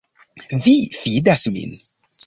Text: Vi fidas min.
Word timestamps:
Vi 0.63 0.73
fidas 1.03 1.47
min. 1.59 1.79